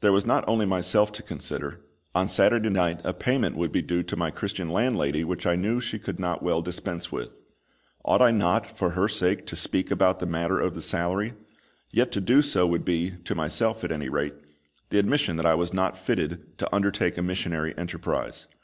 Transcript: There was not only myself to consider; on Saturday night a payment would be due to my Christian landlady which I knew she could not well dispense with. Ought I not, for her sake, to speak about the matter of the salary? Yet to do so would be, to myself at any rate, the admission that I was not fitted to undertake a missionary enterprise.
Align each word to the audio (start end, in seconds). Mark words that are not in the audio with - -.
There 0.00 0.12
was 0.12 0.24
not 0.24 0.44
only 0.46 0.64
myself 0.64 1.10
to 1.10 1.24
consider; 1.24 1.80
on 2.14 2.28
Saturday 2.28 2.68
night 2.70 3.00
a 3.02 3.12
payment 3.12 3.56
would 3.56 3.72
be 3.72 3.82
due 3.82 4.04
to 4.04 4.14
my 4.16 4.30
Christian 4.30 4.70
landlady 4.70 5.24
which 5.24 5.44
I 5.44 5.56
knew 5.56 5.80
she 5.80 5.98
could 5.98 6.20
not 6.20 6.40
well 6.40 6.62
dispense 6.62 7.10
with. 7.10 7.40
Ought 8.04 8.22
I 8.22 8.30
not, 8.30 8.70
for 8.78 8.90
her 8.90 9.08
sake, 9.08 9.44
to 9.46 9.56
speak 9.56 9.90
about 9.90 10.20
the 10.20 10.24
matter 10.26 10.60
of 10.60 10.76
the 10.76 10.82
salary? 10.82 11.32
Yet 11.90 12.12
to 12.12 12.20
do 12.20 12.42
so 12.42 12.64
would 12.64 12.84
be, 12.84 13.14
to 13.24 13.34
myself 13.34 13.82
at 13.82 13.90
any 13.90 14.08
rate, 14.08 14.34
the 14.90 15.00
admission 15.00 15.34
that 15.38 15.46
I 15.46 15.56
was 15.56 15.74
not 15.74 15.98
fitted 15.98 16.56
to 16.58 16.72
undertake 16.72 17.18
a 17.18 17.22
missionary 17.22 17.76
enterprise. 17.76 18.46